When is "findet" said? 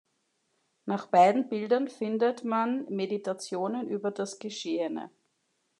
1.87-2.43